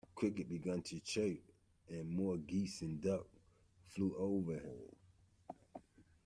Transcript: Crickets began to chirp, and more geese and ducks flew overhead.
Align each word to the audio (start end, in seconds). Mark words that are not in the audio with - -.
Crickets 0.15 0.49
began 0.49 0.81
to 0.81 0.99
chirp, 1.01 1.37
and 1.87 2.09
more 2.09 2.35
geese 2.35 2.81
and 2.81 2.99
ducks 2.99 3.27
flew 3.85 4.15
overhead. 4.17 4.95